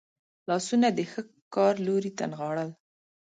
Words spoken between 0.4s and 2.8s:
لاسونه د ښه کار لوري ته نغاړل.